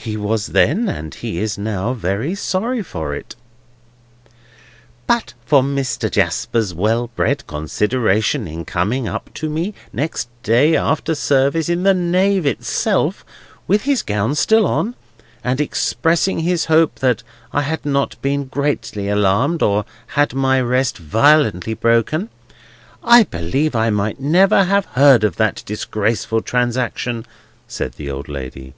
[0.00, 3.36] He was then, and he is now, very sorry for it."
[5.06, 6.10] "But for Mr.
[6.10, 11.92] Jasper's well bred consideration in coming up to me, next day, after service, in the
[11.92, 13.22] Nave itself,
[13.66, 14.94] with his gown still on,
[15.44, 17.22] and expressing his hope that
[17.52, 22.30] I had not been greatly alarmed or had my rest violently broken,
[23.04, 27.26] I believe I might never have heard of that disgraceful transaction,"
[27.66, 28.72] said the old lady.